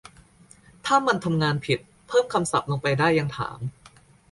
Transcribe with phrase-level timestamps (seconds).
[0.85, 3.59] ถ้ามันทำงานผิด เพิ่มคำศัพท์ลงไปได้ ยังถาม